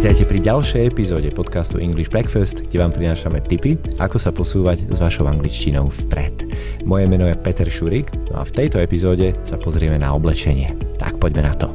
Vítajte 0.00 0.24
pri 0.24 0.40
ďalšej 0.40 0.96
epizóde 0.96 1.28
podcastu 1.28 1.76
English 1.76 2.08
Breakfast, 2.08 2.64
kde 2.64 2.80
vám 2.80 2.88
prinášame 2.88 3.36
tipy, 3.44 3.76
ako 4.00 4.16
sa 4.16 4.32
posúvať 4.32 4.88
s 4.88 4.96
vašou 4.96 5.28
angličtinou 5.28 5.92
vpred. 5.92 6.48
Moje 6.88 7.04
meno 7.04 7.28
je 7.28 7.36
Peter 7.36 7.68
Šurik 7.68 8.08
no 8.32 8.40
a 8.40 8.48
v 8.48 8.64
tejto 8.64 8.80
epizóde 8.80 9.36
sa 9.44 9.60
pozrieme 9.60 10.00
na 10.00 10.16
oblečenie. 10.16 10.72
Tak 10.96 11.20
poďme 11.20 11.44
na 11.44 11.52
to. 11.52 11.68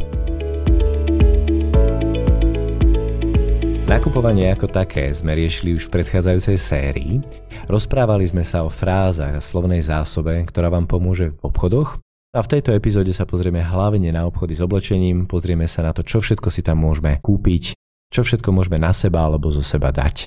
Nakupovanie 3.85 4.57
ako 4.57 4.73
také 4.73 5.13
sme 5.13 5.37
riešili 5.37 5.78
už 5.78 5.94
v 5.94 6.01
predchádzajúcej 6.01 6.57
sérii. 6.57 7.21
Rozprávali 7.69 8.26
sme 8.26 8.42
sa 8.42 8.65
o 8.65 8.73
frázach 8.73 9.37
a 9.37 9.46
slovnej 9.46 9.85
zásobe, 9.85 10.49
ktorá 10.49 10.73
vám 10.73 10.89
pomôže 10.89 11.29
v 11.29 11.42
obchodoch. 11.46 12.01
A 12.33 12.42
v 12.42 12.57
tejto 12.57 12.73
epizóde 12.73 13.13
sa 13.13 13.29
pozrieme 13.29 13.62
hlavne 13.62 14.10
na 14.10 14.26
obchody 14.26 14.57
s 14.57 14.65
oblečením, 14.65 15.29
pozrieme 15.29 15.69
sa 15.69 15.85
na 15.85 15.94
to, 15.94 16.02
čo 16.02 16.26
všetko 16.26 16.49
si 16.49 16.66
tam 16.66 16.82
môžeme 16.82 17.22
kúpiť, 17.22 17.84
čo 18.12 18.22
všetko 18.26 18.50
môžeme 18.54 18.82
na 18.82 18.91
seba 18.91 19.26
alebo 19.26 19.50
zo 19.50 19.66
seba 19.66 19.94
dať. 19.94 20.26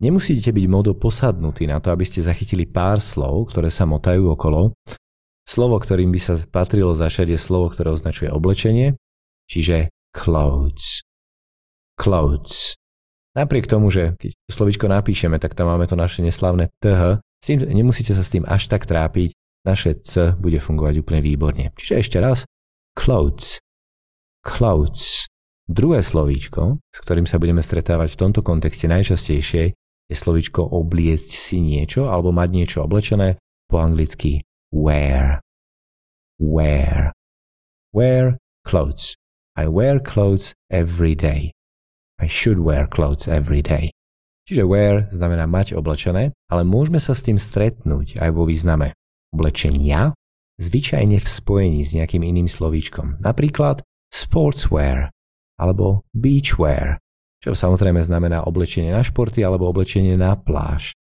Nemusíte 0.00 0.48
byť 0.48 0.66
modo 0.70 0.96
posadnutí 0.96 1.68
na 1.68 1.76
to, 1.76 1.92
aby 1.92 2.08
ste 2.08 2.24
zachytili 2.24 2.64
pár 2.64 3.04
slov, 3.04 3.52
ktoré 3.52 3.68
sa 3.68 3.84
motajú 3.84 4.32
okolo. 4.32 4.72
Slovo, 5.44 5.76
ktorým 5.76 6.08
by 6.08 6.20
sa 6.20 6.40
patrilo 6.48 6.96
zašať, 6.96 7.36
je 7.36 7.38
slovo, 7.40 7.68
ktoré 7.68 7.92
označuje 7.92 8.32
oblečenie, 8.32 8.96
čiže 9.44 9.92
clothes. 10.16 11.04
Clothes. 12.00 12.80
Napriek 13.36 13.68
tomu, 13.68 13.92
že 13.92 14.16
keď 14.16 14.30
to 14.34 14.52
slovičko 14.56 14.86
napíšeme, 14.88 15.36
tak 15.36 15.52
tam 15.52 15.68
máme 15.68 15.84
to 15.84 15.94
naše 16.00 16.24
neslavné 16.24 16.72
th, 16.80 17.20
s 17.20 17.44
tým 17.44 17.60
nemusíte 17.62 18.12
sa 18.12 18.20
s 18.20 18.32
tým 18.32 18.44
až 18.44 18.68
tak 18.68 18.84
trápiť, 18.84 19.32
naše 19.64 19.96
c 20.00 20.32
bude 20.36 20.60
fungovať 20.60 20.94
úplne 21.00 21.20
výborne. 21.20 21.72
Čiže 21.76 21.94
ešte 22.00 22.18
raz, 22.20 22.44
clothes. 22.96 23.60
Clothes. 24.40 25.28
Druhé 25.70 26.02
slovíčko, 26.02 26.82
s 26.90 26.98
ktorým 26.98 27.30
sa 27.30 27.38
budeme 27.38 27.62
stretávať 27.62 28.18
v 28.18 28.20
tomto 28.26 28.42
kontexte 28.42 28.90
najčastejšie, 28.90 29.70
je 30.10 30.16
slovíčko 30.18 30.66
obliecť 30.66 31.30
si 31.30 31.62
niečo 31.62 32.10
alebo 32.10 32.34
mať 32.34 32.48
niečo 32.50 32.78
oblečené, 32.82 33.38
po 33.70 33.78
anglicky 33.78 34.42
wear. 34.74 35.38
Wear. 36.42 37.14
Wear 37.94 38.34
clothes. 38.66 39.14
I 39.54 39.70
wear 39.70 40.02
clothes 40.02 40.58
every 40.74 41.14
day. 41.14 41.54
I 42.18 42.26
should 42.26 42.58
wear 42.58 42.90
clothes 42.90 43.30
every 43.30 43.62
day. 43.62 43.94
Čiže 44.50 44.66
wear 44.66 45.06
znamená 45.14 45.46
mať 45.46 45.78
oblečené, 45.78 46.34
ale 46.50 46.66
môžeme 46.66 46.98
sa 46.98 47.14
s 47.14 47.22
tým 47.22 47.38
stretnúť 47.38 48.18
aj 48.18 48.34
vo 48.34 48.42
význame 48.42 48.98
oblečenia, 49.30 50.18
zvyčajne 50.58 51.22
v 51.22 51.28
spojení 51.30 51.86
s 51.86 51.94
nejakým 51.94 52.26
iným 52.26 52.50
slovíčkom. 52.50 53.22
Napríklad 53.22 53.86
sportswear 54.10 55.14
alebo 55.60 56.08
beachwear, 56.16 56.96
čo 57.44 57.52
samozrejme 57.52 58.00
znamená 58.00 58.48
oblečenie 58.48 58.88
na 58.88 59.04
športy 59.04 59.44
alebo 59.44 59.68
oblečenie 59.68 60.16
na 60.16 60.32
pláž. 60.40 60.96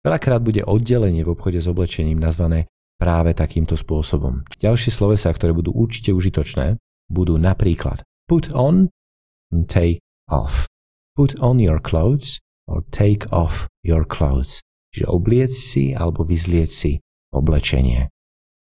Veľakrát 0.00 0.40
bude 0.40 0.64
oddelenie 0.64 1.26
v 1.26 1.36
obchode 1.36 1.60
s 1.60 1.68
oblečením 1.68 2.16
nazvané 2.16 2.70
práve 2.96 3.36
takýmto 3.36 3.76
spôsobom. 3.76 4.48
Ďalšie 4.56 4.88
slovesa, 4.88 5.28
ktoré 5.34 5.52
budú 5.52 5.76
určite 5.76 6.16
užitočné, 6.16 6.80
budú 7.12 7.36
napríklad 7.36 8.00
put 8.24 8.48
on 8.56 8.88
take 9.68 10.00
off. 10.30 10.64
Put 11.12 11.36
on 11.42 11.60
your 11.60 11.82
clothes 11.82 12.40
or 12.68 12.86
take 12.88 13.28
off 13.28 13.68
your 13.84 14.08
clothes. 14.08 14.64
Čiže 14.92 15.06
obliec 15.12 15.52
si 15.52 15.92
alebo 15.92 16.24
vyzlieť 16.24 16.70
si 16.70 16.92
oblečenie. 17.32 18.08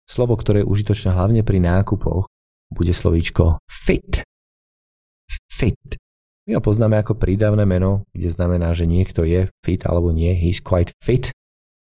Slovo, 0.07 0.39
ktoré 0.39 0.63
je 0.63 0.69
užitočné 0.71 1.11
hlavne 1.15 1.41
pri 1.43 1.59
nákupoch, 1.59 2.27
bude 2.71 2.91
slovíčko 2.91 3.59
fit 3.67 4.23
fit. 5.57 5.97
My 6.45 6.55
ho 6.55 6.61
poznáme 6.61 7.01
ako 7.01 7.17
prídavné 7.17 7.65
meno, 7.65 8.05
kde 8.13 8.29
znamená, 8.29 8.77
že 8.77 8.85
niekto 8.85 9.25
je 9.25 9.49
fit 9.65 9.81
alebo 9.89 10.13
nie, 10.13 10.37
he's 10.37 10.61
quite 10.61 10.93
fit. 11.01 11.33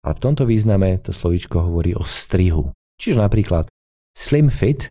A 0.01 0.17
v 0.17 0.19
tomto 0.19 0.49
význame 0.49 0.97
to 0.99 1.13
slovíčko 1.13 1.69
hovorí 1.69 1.93
o 1.93 2.01
strihu. 2.01 2.73
Čiže 2.97 3.21
napríklad 3.21 3.69
slim 4.17 4.49
fit 4.49 4.89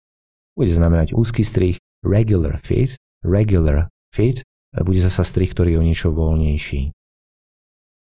bude 0.54 0.70
znamenať 0.70 1.12
úzky 1.12 1.42
strih, 1.42 1.76
regular 2.06 2.56
fit, 2.62 2.94
regular 3.26 3.90
fit 4.14 4.46
bude 4.72 5.00
zasa 5.00 5.26
strih, 5.26 5.50
ktorý 5.50 5.74
je 5.74 5.80
o 5.80 5.86
niečo 5.86 6.08
voľnejší. 6.14 6.92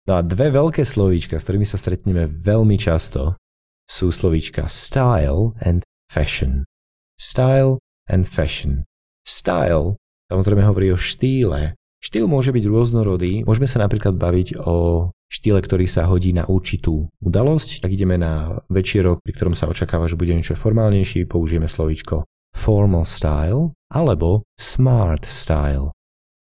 No 0.04 0.20
a 0.20 0.22
dve 0.22 0.52
veľké 0.52 0.84
slovíčka, 0.84 1.40
s 1.40 1.46
ktorými 1.48 1.68
sa 1.68 1.80
stretneme 1.80 2.28
veľmi 2.28 2.76
často, 2.76 3.40
sú 3.88 4.12
slovíčka 4.12 4.68
style 4.68 5.56
and 5.64 5.84
fashion. 6.12 6.68
Style 7.16 7.80
and 8.12 8.28
fashion. 8.28 8.84
Style 9.24 9.96
samozrejme 10.34 10.66
hovorí 10.66 10.90
o 10.90 10.98
štýle. 10.98 11.78
Štýl 12.02 12.26
môže 12.28 12.52
byť 12.52 12.66
rôznorodý. 12.68 13.46
Môžeme 13.46 13.70
sa 13.70 13.80
napríklad 13.80 14.18
baviť 14.18 14.60
o 14.66 15.08
štýle, 15.30 15.62
ktorý 15.62 15.86
sa 15.88 16.10
hodí 16.10 16.36
na 16.36 16.44
určitú 16.50 17.08
udalosť. 17.22 17.80
Tak 17.80 17.94
ideme 17.94 18.20
na 18.20 18.60
večierok, 18.68 19.22
pri 19.24 19.32
ktorom 19.38 19.56
sa 19.56 19.72
očakáva, 19.72 20.12
že 20.12 20.20
bude 20.20 20.36
niečo 20.36 20.58
formálnejší, 20.58 21.30
použijeme 21.30 21.72
slovíčko 21.72 22.28
formal 22.54 23.06
style 23.06 23.74
alebo 23.90 24.46
smart 24.60 25.26
style. 25.26 25.92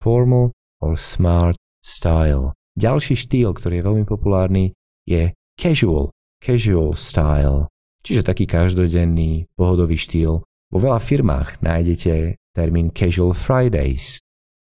Formal 0.02 0.54
or 0.80 0.94
smart 0.94 1.58
style. 1.82 2.54
Ďalší 2.78 3.16
štýl, 3.16 3.56
ktorý 3.56 3.80
je 3.80 3.86
veľmi 3.88 4.04
populárny, 4.04 4.76
je 5.08 5.32
casual, 5.56 6.12
casual 6.38 6.94
style. 6.94 7.66
Čiže 8.04 8.22
taký 8.22 8.46
každodenný, 8.46 9.50
pohodový 9.58 9.98
štýl. 9.98 10.44
Vo 10.44 10.78
veľa 10.78 11.00
firmách 11.02 11.58
nájdete 11.64 12.38
termín 12.56 12.88
Casual 12.88 13.36
Fridays. 13.36 14.16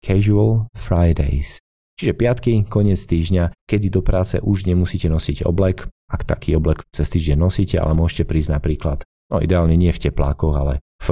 Casual 0.03 0.67
Fridays. 0.75 1.63
Čiže 1.95 2.13
piatky, 2.13 2.53
koniec 2.67 2.99
týždňa, 3.07 3.65
kedy 3.65 3.87
do 3.89 4.03
práce 4.03 4.37
už 4.43 4.67
nemusíte 4.67 5.07
nosiť 5.07 5.47
oblek, 5.47 5.87
ak 6.11 6.27
taký 6.27 6.59
oblek 6.59 6.83
cez 6.91 7.07
týždeň 7.09 7.37
nosíte, 7.39 7.79
ale 7.79 7.97
môžete 7.97 8.27
prísť 8.27 8.53
napríklad, 8.53 9.01
no 9.31 9.41
ideálne 9.41 9.73
nie 9.73 9.89
v 9.89 10.03
teplákoch, 10.11 10.53
ale 10.53 10.83
v, 11.01 11.07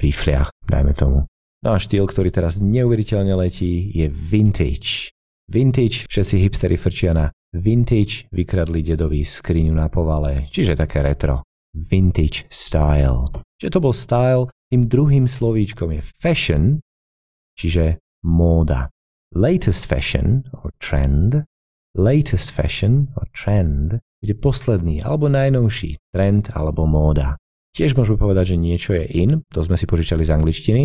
rifliach, 0.00 0.50
dajme 0.66 0.96
tomu. 0.96 1.28
No 1.62 1.68
a 1.72 1.78
štýl, 1.78 2.10
ktorý 2.10 2.34
teraz 2.34 2.58
neuveriteľne 2.58 3.38
letí, 3.38 3.92
je 3.94 4.10
vintage. 4.10 5.14
Vintage, 5.46 6.10
všetci 6.10 6.42
hipstery 6.42 6.76
frčia 6.80 7.14
na 7.14 7.30
vintage, 7.54 8.26
vykradli 8.34 8.82
dedovi 8.82 9.22
skriňu 9.22 9.72
na 9.72 9.86
povale, 9.86 10.50
čiže 10.50 10.74
také 10.74 11.06
retro. 11.06 11.46
Vintage 11.70 12.50
style. 12.50 13.30
Čiže 13.62 13.72
to 13.78 13.80
bol 13.82 13.94
style, 13.94 14.50
tým 14.74 14.90
druhým 14.90 15.30
slovíčkom 15.30 15.94
je 15.94 16.02
fashion, 16.18 16.82
čiže 17.54 18.02
móda. 18.26 18.90
Latest 19.30 19.86
fashion 19.86 20.42
or 20.50 20.74
trend, 20.82 21.46
latest 21.94 22.50
fashion 22.50 23.06
or 23.14 23.30
trend 23.30 24.02
bude 24.18 24.34
posledný 24.42 24.98
alebo 25.06 25.30
najnovší 25.30 26.10
trend 26.10 26.50
alebo 26.58 26.90
móda. 26.90 27.38
Tiež 27.70 27.94
môžeme 27.94 28.18
povedať, 28.18 28.58
že 28.58 28.62
niečo 28.66 28.98
je 28.98 29.06
in, 29.14 29.46
to 29.46 29.62
sme 29.62 29.78
si 29.78 29.86
požičali 29.86 30.26
z 30.26 30.34
angličtiny. 30.34 30.82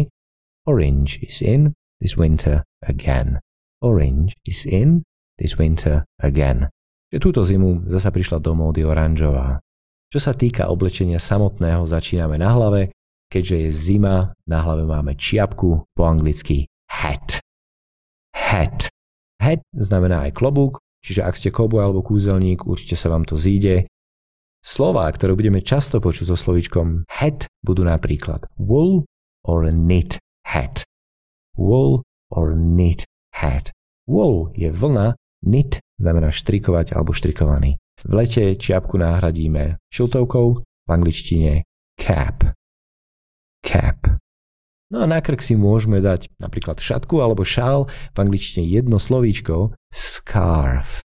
Orange 0.70 1.18
is 1.26 1.42
in 1.42 1.74
this 1.98 2.14
winter 2.14 2.62
again. 2.86 3.42
Orange 3.82 4.38
is 4.46 4.70
in 4.70 5.02
this 5.42 5.58
winter 5.58 6.06
again. 6.22 6.70
Že 7.10 7.18
túto 7.26 7.42
zimu 7.42 7.90
zasa 7.90 8.14
prišla 8.14 8.38
do 8.38 8.54
módy 8.54 8.86
oranžová. 8.86 9.58
Čo 10.14 10.22
sa 10.22 10.38
týka 10.38 10.70
oblečenia 10.70 11.18
samotného, 11.18 11.90
začíname 11.90 12.38
na 12.38 12.54
hlave, 12.54 12.94
keďže 13.30 13.56
je 13.56 13.70
zima, 13.70 14.34
na 14.50 14.60
hlave 14.66 14.84
máme 14.90 15.14
čiapku, 15.14 15.86
po 15.94 16.02
anglicky 16.04 16.66
hat. 16.90 17.40
Hat. 18.34 18.90
Hat 19.40 19.62
znamená 19.72 20.28
aj 20.28 20.36
klobúk, 20.36 20.82
čiže 21.06 21.24
ak 21.24 21.38
ste 21.38 21.54
kobu 21.54 21.80
alebo 21.80 22.02
kúzelník, 22.02 22.66
určite 22.66 22.98
sa 22.98 23.14
vám 23.14 23.24
to 23.24 23.38
zíde. 23.38 23.88
Slová, 24.60 25.08
ktoré 25.08 25.38
budeme 25.40 25.64
často 25.64 26.04
počuť 26.04 26.34
so 26.34 26.36
slovíčkom 26.36 27.08
hat, 27.08 27.48
budú 27.64 27.88
napríklad 27.88 28.44
wool 28.60 29.08
or 29.48 29.72
knit 29.72 30.20
hat. 30.44 30.84
Wool 31.56 32.04
or 32.34 32.58
knit 32.58 33.08
hat. 33.32 33.72
Wool 34.10 34.52
je 34.58 34.68
vlna, 34.74 35.16
knit 35.46 35.80
znamená 35.96 36.34
štrikovať 36.36 36.92
alebo 36.92 37.16
štrikovaný. 37.16 37.80
V 38.04 38.12
lete 38.12 38.60
čiapku 38.60 39.00
nahradíme 39.00 39.80
šiltovkou, 39.92 40.48
v 40.60 40.90
angličtine 40.90 41.64
cap 41.96 42.49
cap. 43.64 44.20
No 44.90 45.04
a 45.04 45.06
na 45.06 45.22
krk 45.22 45.46
si 45.46 45.54
môžeme 45.54 46.02
dať 46.02 46.34
napríklad 46.42 46.82
šatku 46.82 47.22
alebo 47.22 47.46
šál, 47.46 47.86
v 47.86 48.18
angličtine 48.18 48.66
jedno 48.66 48.98
slovíčko 48.98 49.78
scarf. 49.94 51.06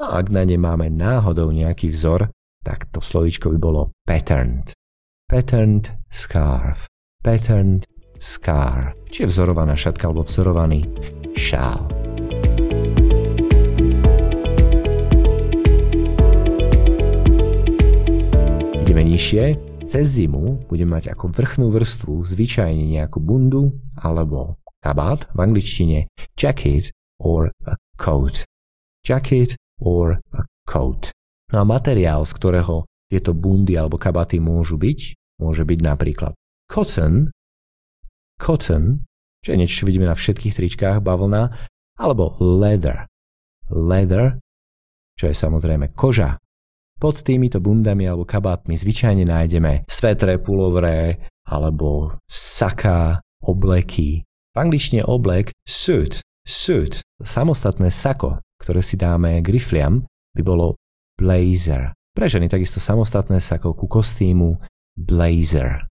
No 0.00 0.08
a 0.08 0.24
ak 0.24 0.32
na 0.32 0.48
ne 0.48 0.56
máme 0.56 0.88
náhodou 0.88 1.52
nejaký 1.52 1.92
vzor, 1.92 2.32
tak 2.64 2.88
to 2.88 3.04
slovíčko 3.04 3.52
by 3.52 3.58
bolo 3.60 3.82
patterned. 4.08 4.72
Patterned 5.28 5.92
scarf. 6.08 6.88
Patterned 7.20 7.84
scarf. 8.16 8.96
Čiže 9.12 9.28
vzorovaná 9.28 9.76
šatka 9.76 10.08
alebo 10.08 10.24
vzorovaný 10.24 10.88
šál. 11.36 11.84
Ideme 18.80 19.04
nižšie, 19.04 19.73
cez 19.84 20.16
zimu 20.16 20.64
budeme 20.64 20.96
mať 20.96 21.12
ako 21.12 21.28
vrchnú 21.28 21.68
vrstvu 21.68 22.24
zvyčajne 22.24 22.88
nejakú 22.88 23.20
bundu 23.20 23.76
alebo 24.00 24.56
kabát, 24.80 25.28
v 25.36 25.38
angličtine 25.44 25.98
jacket 26.36 26.92
or 27.20 27.52
a 27.68 27.76
coat. 28.00 28.48
Jacket 29.04 29.56
or 29.80 30.20
a 30.32 30.42
coat. 30.64 31.12
No 31.52 31.62
a 31.62 31.64
materiál, 31.68 32.24
z 32.24 32.32
ktorého 32.32 32.88
tieto 33.12 33.36
bundy 33.36 33.76
alebo 33.76 34.00
kabaty 34.00 34.40
môžu 34.40 34.80
byť, 34.80 35.00
môže 35.40 35.62
byť 35.68 35.80
napríklad 35.84 36.32
cotton, 36.66 37.28
cotton, 38.40 39.04
čo 39.44 39.52
je 39.52 39.60
niečo, 39.60 39.84
čo 39.84 39.88
vidíme 39.88 40.08
na 40.08 40.16
všetkých 40.16 40.56
tričkách, 40.56 41.04
bavlna, 41.04 41.52
alebo 42.00 42.34
leather, 42.40 43.04
leather, 43.68 44.40
čo 45.14 45.30
je 45.30 45.36
samozrejme 45.36 45.92
koža. 45.92 46.40
Pod 46.98 47.20
týmito 47.20 47.58
bundami 47.60 48.06
alebo 48.08 48.24
kabátmi 48.24 48.78
zvyčajne 48.78 49.26
nájdeme 49.26 49.84
svetre, 49.90 50.40
pulovre 50.40 51.28
alebo 51.44 52.16
saka, 52.24 53.20
obleky. 53.44 54.24
V 54.54 54.56
angličtine 54.56 55.04
oblek 55.04 55.52
suit, 55.66 56.22
suit. 56.46 57.02
Samostatné 57.20 57.90
sako, 57.90 58.40
ktoré 58.62 58.80
si 58.80 58.94
dáme 58.94 59.42
k 59.42 59.46
rifliam, 59.50 60.06
by 60.32 60.42
bolo 60.46 60.78
blazer. 61.18 61.92
Pre 62.14 62.26
ženy 62.30 62.46
takisto 62.46 62.78
samostatné 62.78 63.42
sako 63.42 63.74
ku 63.74 63.90
kostýmu 63.90 64.54
blazer. 64.94 65.90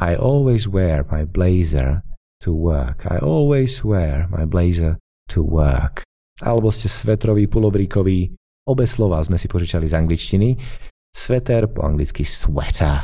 I 0.00 0.16
always 0.16 0.64
wear 0.64 1.04
my 1.12 1.28
blazer 1.28 2.00
to 2.40 2.56
work. 2.56 3.04
I 3.04 3.20
always 3.20 3.84
wear 3.84 4.24
my 4.32 4.48
blazer 4.48 4.96
to 5.28 5.44
work. 5.44 6.00
Alebo 6.40 6.72
ste 6.72 6.88
svetrový, 6.88 7.44
pulovríkový. 7.46 8.32
Obe 8.62 8.86
slova 8.86 9.18
sme 9.26 9.34
si 9.42 9.50
požičali 9.50 9.90
z 9.90 9.98
angličtiny. 9.98 10.48
Sveter 11.10 11.66
po 11.66 11.82
anglicky 11.82 12.22
sweater 12.22 13.02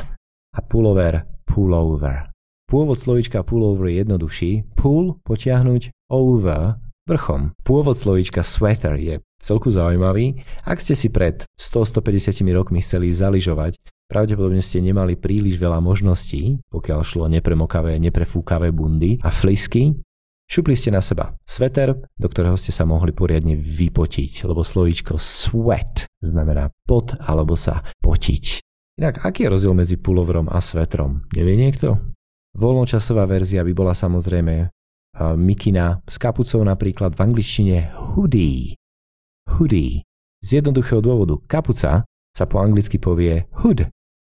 a 0.54 0.58
pullover 0.62 1.26
pullover. 1.42 2.30
Pôvod 2.70 2.94
slovička 2.94 3.42
pullover 3.42 3.90
je 3.90 4.06
jednoduchší. 4.06 4.52
Pull 4.78 5.18
potiahnuť 5.26 5.90
over 6.14 6.78
vrchom. 7.10 7.58
Pôvod 7.66 7.98
slovička 7.98 8.46
sweater 8.46 8.94
je 9.02 9.18
celku 9.42 9.74
zaujímavý. 9.74 10.46
Ak 10.62 10.78
ste 10.78 10.94
si 10.94 11.10
pred 11.10 11.42
100-150 11.58 12.38
rokmi 12.54 12.78
chceli 12.78 13.10
zaližovať, 13.10 13.82
pravdepodobne 14.06 14.62
ste 14.62 14.78
nemali 14.78 15.18
príliš 15.18 15.58
veľa 15.58 15.82
možností, 15.82 16.62
pokiaľ 16.70 17.00
šlo 17.02 17.26
nepremokavé, 17.26 17.98
neprefúkavé 17.98 18.70
bundy 18.70 19.18
a 19.26 19.34
flisky. 19.34 19.90
Šupli 20.48 20.72
ste 20.72 20.88
na 20.88 21.04
seba 21.04 21.36
sveter, 21.44 21.92
do 22.16 22.26
ktorého 22.26 22.56
ste 22.56 22.72
sa 22.72 22.88
mohli 22.88 23.12
poriadne 23.12 23.52
vypotiť, 23.52 24.48
lebo 24.48 24.64
slovíčko 24.64 25.20
sweat 25.20 26.08
znamená 26.24 26.72
pot 26.88 27.12
alebo 27.20 27.52
sa 27.52 27.84
potiť. 28.00 28.64
Inak, 28.98 29.22
aký 29.28 29.46
je 29.46 29.52
rozdiel 29.52 29.76
medzi 29.76 30.00
pulovrom 30.00 30.48
a 30.48 30.58
svetrom? 30.64 31.28
Nevie 31.36 31.54
niekto? 31.54 32.00
Voľnočasová 32.56 33.28
verzia 33.28 33.60
by 33.62 33.72
bola 33.76 33.92
samozrejme 33.92 34.72
mikina 35.36 36.00
s 36.08 36.16
kapucou 36.16 36.64
napríklad 36.64 37.12
v 37.12 37.20
angličtine 37.28 37.76
hoodie 37.94 38.78
hoodie. 39.56 40.04
Z 40.44 40.62
jednoduchého 40.62 41.00
dôvodu 41.02 41.40
kapuca 41.48 42.04
sa 42.06 42.44
po 42.46 42.60
anglicky 42.62 43.00
povie 43.00 43.48
hood. 43.64 43.88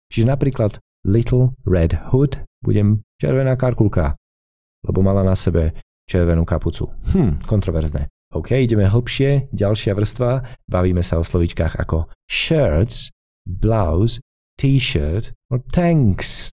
Čiže 0.10 0.26
napríklad 0.26 0.82
Little 1.06 1.54
Red 1.68 2.10
Hood 2.10 2.42
budem 2.66 3.06
červená 3.22 3.54
karkulka, 3.54 4.18
lebo 4.88 5.06
mala 5.06 5.22
na 5.22 5.38
sebe 5.38 5.78
červenú 6.10 6.42
kapucu. 6.42 6.90
Hm, 7.14 7.46
kontroverzné. 7.46 8.10
OK, 8.34 8.58
ideme 8.58 8.90
hlbšie, 8.90 9.54
ďalšia 9.54 9.94
vrstva, 9.94 10.32
bavíme 10.70 11.06
sa 11.06 11.22
o 11.22 11.26
slovičkách 11.26 11.78
ako 11.78 12.10
shirts, 12.30 13.14
blouse, 13.46 14.22
t-shirt 14.58 15.34
or 15.50 15.62
tanks. 15.74 16.50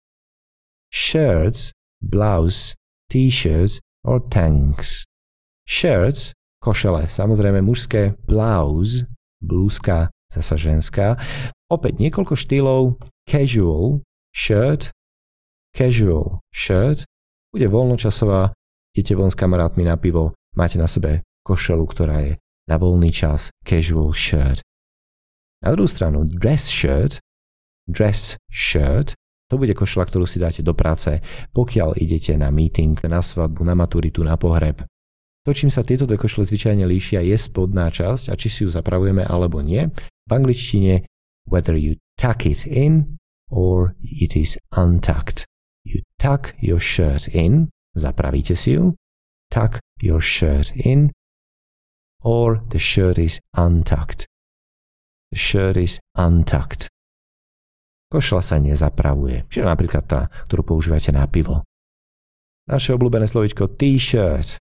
Shirts, 0.93 1.73
blouse, 2.01 2.77
t-shirts 3.13 3.81
or 4.05 4.25
tanks. 4.29 5.05
Shirts 5.69 6.37
košele, 6.65 7.07
samozrejme 7.07 7.61
mužské, 7.61 8.17
blouse, 8.25 9.05
blúzka, 9.39 10.11
zasa 10.33 10.57
ženská. 10.57 11.21
Opäť 11.69 12.01
niekoľko 12.01 12.35
štýlov, 12.35 12.83
casual, 13.29 14.01
shirt, 14.33 14.91
casual, 15.77 16.41
shirt, 16.51 17.05
bude 17.53 17.69
voľnočasová, 17.69 18.56
idete 18.97 19.13
von 19.13 19.29
s 19.29 19.37
kamarátmi 19.37 19.85
na 19.85 20.01
pivo, 20.01 20.33
máte 20.57 20.81
na 20.81 20.89
sebe 20.89 21.21
košelu, 21.45 21.85
ktorá 21.85 22.17
je 22.25 22.33
na 22.67 22.81
voľný 22.81 23.13
čas, 23.13 23.53
casual 23.63 24.17
shirt. 24.17 24.65
Na 25.61 25.77
druhú 25.77 25.87
stranu, 25.87 26.25
dress 26.25 26.67
shirt, 26.73 27.21
dress 27.85 28.41
shirt, 28.49 29.13
to 29.47 29.61
bude 29.61 29.77
košela, 29.77 30.09
ktorú 30.09 30.27
si 30.27 30.43
dáte 30.43 30.65
do 30.65 30.75
práce, 30.75 31.23
pokiaľ 31.55 32.01
idete 32.03 32.35
na 32.35 32.51
meeting, 32.51 32.99
na 33.07 33.23
svadbu, 33.23 33.63
na 33.63 33.79
maturitu, 33.79 34.27
na 34.27 34.35
pohreb. 34.35 34.83
To, 35.47 35.55
čím 35.55 35.71
sa 35.71 35.87
tieto 35.87 36.11
dve 36.11 36.19
košle 36.19 36.43
zvyčajne 36.43 36.83
líšia, 36.83 37.23
je 37.23 37.39
spodná 37.39 37.87
časť 37.87 38.33
a 38.33 38.35
či 38.35 38.51
si 38.51 38.67
ju 38.67 38.71
zapravujeme 38.73 39.23
alebo 39.23 39.63
nie. 39.63 39.87
V 40.27 40.31
angličtine 40.35 41.07
whether 41.47 41.79
you 41.79 41.95
tuck 42.19 42.43
it 42.43 42.67
in 42.67 43.23
or 43.47 43.95
it 44.03 44.35
is 44.35 44.59
untucked. 44.75 45.47
You 45.87 46.03
tuck 46.19 46.59
your 46.59 46.83
shirt 46.83 47.31
in, 47.31 47.71
zapravíte 47.97 48.53
si 48.53 48.77
ju, 48.77 48.93
tuck 49.49 49.81
your 50.05 50.21
shirt 50.21 50.77
in, 50.77 51.09
or 52.21 52.61
the 52.69 52.79
shirt 52.79 53.17
is 53.17 53.41
untucked. 53.57 54.29
The 55.33 55.41
shirt 55.41 55.81
is 55.81 55.99
untucked. 56.15 56.93
Košla 58.13 58.45
sa 58.45 58.61
nezapravuje, 58.63 59.49
čiže 59.51 59.67
napríklad 59.67 60.05
tá, 60.07 60.21
ktorú 60.47 60.77
používate 60.77 61.11
na 61.11 61.27
pivo. 61.27 61.67
Naše 62.71 62.95
obľúbené 62.95 63.27
slovičko 63.27 63.75
t-shirt 63.75 64.61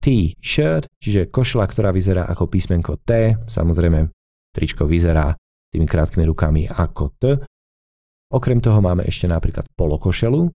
T-shirt, 0.00 0.88
čiže 0.96 1.28
košela, 1.28 1.68
ktorá 1.68 1.92
vyzerá 1.92 2.24
ako 2.24 2.48
písmenko 2.48 3.04
T, 3.04 3.36
samozrejme 3.44 4.08
tričko 4.48 4.88
vyzerá 4.88 5.36
tými 5.68 5.84
krátkými 5.84 6.24
rukami 6.24 6.64
ako 6.64 7.04
T. 7.20 7.22
Okrem 8.32 8.64
toho 8.64 8.80
máme 8.80 9.04
ešte 9.04 9.28
napríklad 9.28 9.68
polokošelu, 9.76 10.48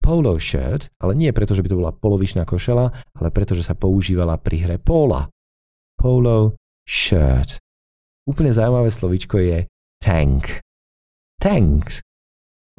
polo 0.00 0.34
shirt, 0.40 0.88
ale 0.98 1.14
nie 1.14 1.30
preto, 1.30 1.54
že 1.54 1.62
by 1.62 1.68
to 1.70 1.78
bola 1.78 1.92
polovičná 1.94 2.48
košela, 2.48 2.90
ale 2.90 3.28
preto, 3.30 3.54
že 3.54 3.62
sa 3.62 3.78
používala 3.78 4.40
pri 4.40 4.66
hre 4.66 4.76
pola. 4.80 5.28
Polo 5.94 6.56
shirt. 6.88 7.60
Úplne 8.26 8.50
zaujímavé 8.50 8.90
slovičko 8.90 9.36
je 9.38 9.58
tank. 10.00 10.64
Tanks. 11.38 12.00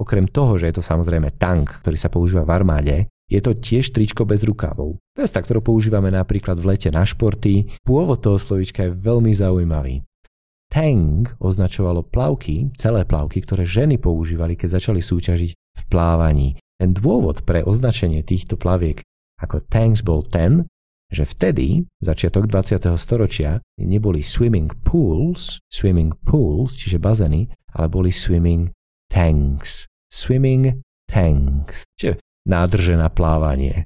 Okrem 0.01 0.25
toho, 0.25 0.57
že 0.57 0.73
je 0.73 0.81
to 0.81 0.83
samozrejme 0.83 1.38
tank, 1.38 1.85
ktorý 1.85 1.97
sa 1.97 2.09
používa 2.09 2.41
v 2.41 2.53
armáde, 2.57 2.97
je 3.31 3.39
to 3.39 3.56
tiež 3.56 3.95
tričko 3.95 4.27
bez 4.27 4.43
rukávov. 4.43 5.00
Vesta, 5.15 5.39
ktorú 5.39 5.63
používame 5.63 6.12
napríklad 6.12 6.60
v 6.60 6.75
lete 6.75 6.91
na 6.91 7.07
športy. 7.07 7.79
Pôvod 7.79 8.19
toho 8.19 8.36
slovička 8.36 8.91
je 8.91 8.98
veľmi 8.98 9.31
zaujímavý. 9.31 10.03
Tang 10.67 11.24
označovalo 11.39 12.03
plavky, 12.03 12.75
celé 12.75 13.07
plavky, 13.07 13.39
ktoré 13.39 13.63
ženy 13.63 14.03
používali, 14.03 14.60
keď 14.60 14.84
začali 14.84 15.00
súťažiť 15.00 15.51
v 15.55 15.84
plávaní. 15.88 16.60
Ten 16.81 16.97
dôvod 16.97 17.45
pre 17.45 17.61
označenie 17.61 18.25
týchto 18.25 18.57
plaviek 18.57 19.05
ako 19.38 19.61
tanks 19.69 20.01
bol 20.01 20.25
ten, 20.25 20.65
že 21.13 21.29
vtedy, 21.29 21.85
začiatok 22.01 22.50
20. 22.50 22.81
storočia, 22.97 23.61
neboli 23.77 24.25
swimming 24.25 24.73
pools, 24.81 25.61
swimming 25.69 26.17
pools, 26.25 26.73
čiže 26.73 26.97
bazény, 26.97 27.53
ale 27.77 27.85
boli 27.85 28.09
swimming 28.09 28.73
tanks. 29.13 29.85
Swimming 30.09 30.81
tanks. 31.05 31.85
Čiže 32.01 32.17
nádrže 32.50 32.97
na 32.97 33.13
plávanie. 33.13 33.85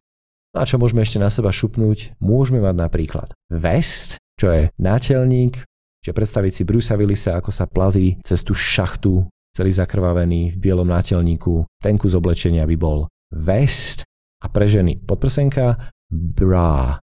No 0.55 0.63
a 0.63 0.69
čo 0.69 0.79
môžeme 0.79 1.03
ešte 1.03 1.19
na 1.19 1.27
seba 1.27 1.51
šupnúť? 1.51 2.15
Môžeme 2.23 2.63
mať 2.63 2.79
napríklad 2.79 3.27
vest, 3.51 4.23
čo 4.39 4.55
je 4.55 4.71
nátelník, 4.79 5.67
čiže 5.99 6.15
predstaviť 6.15 6.51
si 6.55 6.63
Brusa 6.63 6.95
Willisa, 6.95 7.35
ako 7.35 7.51
sa 7.51 7.67
plazí 7.67 8.15
cez 8.23 8.39
tú 8.39 8.55
šachtu, 8.55 9.27
celý 9.55 9.71
zakrvavený 9.71 10.51
v 10.53 10.57
bielom 10.59 10.91
nátelníku. 10.91 11.63
Ten 11.79 11.95
kus 11.95 12.11
oblečenia 12.11 12.67
by 12.67 12.75
bol 12.75 13.07
vest 13.31 14.03
a 14.43 14.51
pre 14.51 14.67
ženy 14.67 14.99
podprsenka 14.99 15.95
bra. 16.11 16.99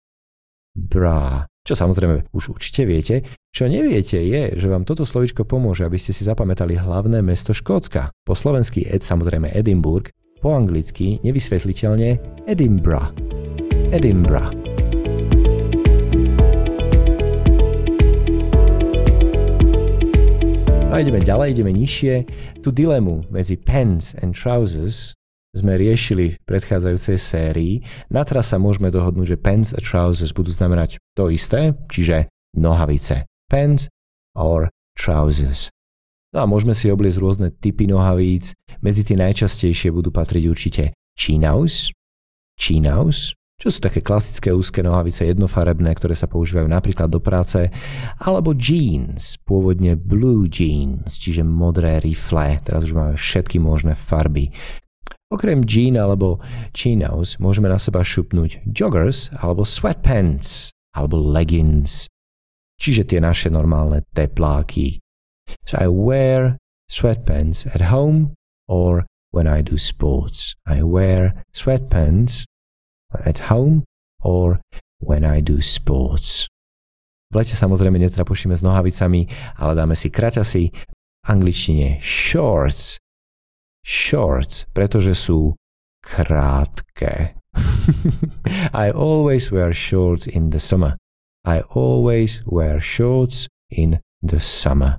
Bra. 0.76 1.49
Čo 1.62 1.78
samozrejme 1.78 2.35
už 2.35 2.59
určite 2.59 2.82
viete. 2.85 3.23
Čo 3.54 3.71
neviete 3.71 4.18
je, 4.18 4.59
že 4.59 4.66
vám 4.66 4.82
toto 4.82 5.06
slovičko 5.06 5.47
pomôže, 5.47 5.87
aby 5.87 5.97
ste 5.97 6.11
si 6.11 6.26
zapamätali 6.26 6.75
hlavné 6.75 7.23
mesto 7.23 7.54
Škótska. 7.54 8.11
Po 8.26 8.35
slovensky 8.35 8.82
Ed, 8.82 9.06
samozrejme 9.06 9.52
Edinburgh, 9.54 10.11
po 10.42 10.59
anglicky 10.59 11.23
nevysvetliteľne 11.23 12.18
Edinburgh. 12.50 13.14
Edinburgh. 13.94 14.72
No 20.92 21.00
a 21.00 21.08
ideme 21.08 21.25
ďalej, 21.25 21.56
ideme 21.56 21.72
nižšie. 21.72 22.14
Tu 22.61 22.68
dilemu 22.68 23.25
medzi 23.32 23.56
pants 23.56 24.12
and 24.20 24.37
trousers 24.37 25.16
sme 25.56 25.80
riešili 25.80 26.37
v 26.37 26.44
predchádzajúcej 26.44 27.16
sérii. 27.16 27.80
Na 28.12 28.28
teraz 28.28 28.52
sa 28.52 28.61
môžeme 28.61 28.92
dohodnúť, 28.92 29.32
že 29.32 29.40
pants 29.40 29.72
a 29.72 29.80
trousers 29.80 30.37
budú 30.37 30.52
znamenať 30.52 31.00
to 31.16 31.32
isté, 31.32 31.72
čiže 31.88 32.28
nohavice. 32.52 33.25
Pants 33.49 33.88
or 34.37 34.68
trousers. 34.92 35.72
No 36.37 36.44
a 36.44 36.46
môžeme 36.49 36.76
si 36.76 36.92
obliecť 36.92 37.25
rôzne 37.25 37.49
typy 37.56 37.88
nohavíc. 37.88 38.52
Medzi 38.84 39.00
tie 39.00 39.16
najčastejšie 39.16 39.88
budú 39.96 40.12
patriť 40.12 40.44
určite 40.44 40.92
chinos, 41.16 41.88
chinos, 42.61 43.32
čo 43.62 43.71
sú 43.71 43.78
také 43.78 44.02
klasické 44.02 44.50
úzke 44.50 44.83
nohavice 44.83 45.23
jednofarebné, 45.23 45.95
ktoré 45.95 46.19
sa 46.19 46.26
používajú 46.26 46.66
napríklad 46.66 47.07
do 47.07 47.23
práce, 47.23 47.71
alebo 48.19 48.59
jeans, 48.59 49.38
pôvodne 49.47 49.95
blue 49.95 50.50
jeans, 50.50 51.14
čiže 51.14 51.47
modré 51.47 52.02
rifle, 52.02 52.59
teraz 52.59 52.90
už 52.90 52.99
máme 52.99 53.14
všetky 53.14 53.62
možné 53.62 53.95
farby. 53.95 54.50
Okrem 55.31 55.62
jean 55.62 55.95
alebo 55.95 56.42
chinos 56.75 57.38
môžeme 57.38 57.71
na 57.71 57.78
seba 57.78 58.02
šupnúť 58.02 58.66
joggers 58.66 59.31
alebo 59.38 59.62
sweatpants 59.62 60.75
alebo 60.99 61.23
leggings, 61.23 62.11
čiže 62.83 63.07
tie 63.07 63.23
naše 63.23 63.47
normálne 63.47 64.02
tepláky. 64.11 64.99
So 65.71 65.78
I 65.78 65.87
wear 65.87 66.59
sweatpants 66.90 67.71
at 67.71 67.95
home 67.95 68.35
or 68.66 69.07
when 69.31 69.47
I 69.47 69.62
do 69.62 69.78
sports. 69.78 70.59
I 70.66 70.83
wear 70.83 71.47
sweatpants 71.54 72.42
at 73.25 73.52
home 73.52 73.85
or 74.23 74.61
when 75.00 75.25
I 75.25 75.40
do 75.42 75.61
sports. 75.61 76.49
V 77.33 77.40
lete 77.40 77.57
samozrejme 77.57 77.97
netrapošíme 77.97 78.52
s 78.52 78.61
nohavicami, 78.61 79.25
ale 79.57 79.73
dáme 79.73 79.97
si 79.97 80.12
kraťasy, 80.12 80.69
v 81.23 81.26
angličtine 81.26 81.97
shorts. 82.02 83.00
Shorts, 83.83 84.69
pretože 84.71 85.16
sú 85.16 85.57
krátke. 86.04 87.35
I 88.85 88.90
always 88.92 89.50
wear 89.50 89.73
shorts 89.73 90.26
in 90.26 90.50
the 90.50 90.61
summer. 90.61 90.99
I 91.42 91.64
always 91.75 92.45
wear 92.47 92.78
shorts 92.78 93.49
in 93.71 93.99
the 94.23 94.38
summer. 94.38 94.99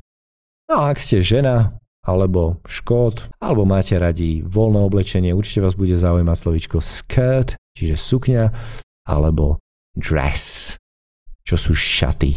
No 0.68 0.84
a 0.84 0.92
ak 0.92 1.00
ste 1.00 1.24
žena, 1.24 1.80
alebo 2.04 2.60
škód, 2.68 3.32
alebo 3.40 3.64
máte 3.64 3.96
radi 3.96 4.44
voľné 4.44 4.84
oblečenie, 4.84 5.32
určite 5.32 5.64
vás 5.64 5.80
bude 5.80 5.96
zaujímať 5.96 6.38
slovičko 6.38 6.78
skirt, 6.84 7.56
čiže 7.74 7.96
sukňa, 7.96 8.44
alebo 9.08 9.64
dress, 9.96 10.76
čo 11.48 11.56
sú 11.56 11.72
šaty. 11.72 12.36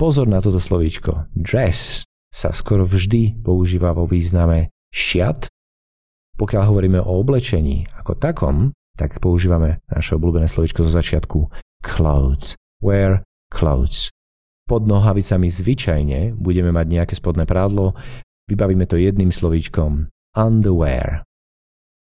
Pozor 0.00 0.24
na 0.24 0.40
toto 0.40 0.56
slovíčko. 0.56 1.28
Dress 1.36 2.08
sa 2.32 2.56
skoro 2.56 2.88
vždy 2.88 3.36
používa 3.44 3.92
vo 3.92 4.08
význame 4.08 4.72
šiat. 4.88 5.52
Pokiaľ 6.40 6.62
hovoríme 6.72 6.96
o 7.04 7.20
oblečení 7.20 7.84
ako 8.00 8.16
takom, 8.16 8.72
tak 8.96 9.20
používame 9.20 9.84
naše 9.92 10.16
obľúbené 10.16 10.48
slovíčko 10.48 10.88
zo 10.88 10.92
začiatku 10.96 11.52
clothes. 11.84 12.56
Wear 12.80 13.20
clothes. 13.52 14.08
Pod 14.64 14.88
nohavicami 14.88 15.52
zvyčajne 15.52 16.32
budeme 16.32 16.72
mať 16.72 16.86
nejaké 16.88 17.14
spodné 17.18 17.44
prádlo, 17.44 17.92
Vybavíme 18.50 18.90
to 18.90 18.98
jedným 18.98 19.30
slovíčkom 19.30 20.10
underwear. 20.34 21.22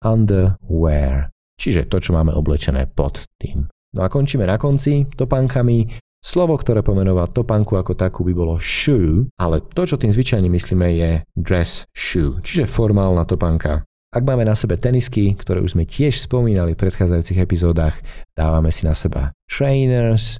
Underwear. 0.00 1.28
Čiže 1.60 1.86
to, 1.92 2.00
čo 2.00 2.16
máme 2.16 2.32
oblečené 2.32 2.88
pod 2.88 3.28
tým. 3.36 3.68
No 3.92 4.00
a 4.00 4.08
končíme 4.08 4.48
na 4.48 4.56
konci 4.56 5.04
topánkami. 5.12 5.92
Slovo, 6.22 6.54
ktoré 6.54 6.80
pomenová 6.86 7.26
topánku 7.28 7.76
ako 7.76 7.98
takú 7.98 8.22
by 8.22 8.32
bolo 8.32 8.54
shoe, 8.56 9.26
ale 9.36 9.58
to, 9.74 9.84
čo 9.84 9.98
tým 9.98 10.14
zvyčajne 10.14 10.46
myslíme 10.46 10.88
je 10.94 11.10
dress 11.34 11.82
shoe, 11.90 12.38
čiže 12.40 12.70
formálna 12.70 13.26
topánka. 13.26 13.82
Ak 14.14 14.22
máme 14.22 14.46
na 14.46 14.54
sebe 14.54 14.78
tenisky, 14.78 15.34
ktoré 15.34 15.58
už 15.58 15.74
sme 15.74 15.82
tiež 15.82 16.14
spomínali 16.22 16.78
v 16.78 16.80
predchádzajúcich 16.84 17.42
epizódach, 17.42 17.98
dávame 18.38 18.70
si 18.70 18.86
na 18.86 18.94
seba 18.94 19.34
trainers 19.50 20.38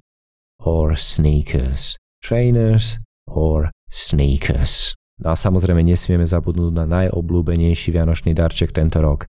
or 0.63 0.95
sneakers. 0.95 1.99
Trainers 2.23 3.03
or 3.27 3.75
sneakers. 3.91 4.95
No 5.23 5.31
a 5.31 5.38
samozrejme 5.38 5.87
nesmieme 5.87 6.26
zabudnúť 6.26 6.75
na 6.75 6.85
najobľúbenejší 6.85 7.95
vianočný 7.95 8.35
darček 8.35 8.75
tento 8.75 8.99
rok. 8.99 9.31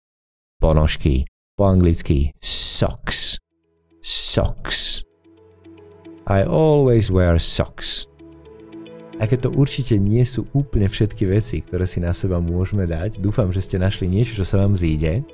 Ponožky. 0.60 1.24
Po 1.56 1.64
anglicky 1.64 2.36
socks. 2.44 3.40
Socks. 4.04 5.02
I 6.28 6.44
always 6.44 7.08
wear 7.08 7.40
socks. 7.40 8.04
A 9.18 9.26
keď 9.26 9.48
to 9.48 9.50
určite 9.56 9.98
nie 9.98 10.22
sú 10.22 10.46
úplne 10.54 10.86
všetky 10.86 11.26
veci, 11.26 11.64
ktoré 11.64 11.88
si 11.88 11.98
na 11.98 12.14
seba 12.14 12.38
môžeme 12.38 12.86
dať, 12.86 13.18
dúfam, 13.18 13.50
že 13.50 13.64
ste 13.64 13.82
našli 13.82 14.06
niečo, 14.06 14.38
čo 14.38 14.46
sa 14.46 14.62
vám 14.62 14.78
zíde. 14.78 15.26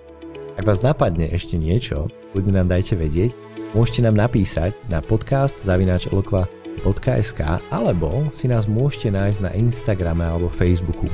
Ak 0.56 0.64
vás 0.64 0.80
napadne 0.80 1.28
ešte 1.28 1.60
niečo, 1.60 2.08
buď 2.32 2.62
nám 2.62 2.72
dajte 2.72 2.96
vedieť, 2.96 3.36
môžete 3.76 4.06
nám 4.06 4.16
napísať 4.16 4.72
na 4.88 5.04
podcast 5.04 5.60
zavináč 5.60 6.08
eloqua.sk 6.82 7.40
alebo 7.70 8.26
si 8.34 8.50
nás 8.50 8.66
môžete 8.66 9.14
nájsť 9.14 9.40
na 9.44 9.50
Instagrame 9.54 10.24
alebo 10.26 10.50
Facebooku 10.50 11.06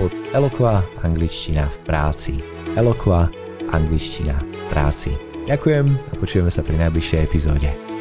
pod 0.00 0.12
Eloqua 0.32 0.80
angličtina 1.04 1.68
v 1.68 1.78
práci. 1.84 2.34
Eloqua 2.78 3.28
angličtina 3.72 4.40
v 4.40 4.64
práci. 4.72 5.12
Ďakujem 5.44 5.86
a 5.92 6.14
počujeme 6.16 6.48
sa 6.48 6.64
pri 6.64 6.80
najbližšej 6.80 7.20
epizóde. 7.20 7.91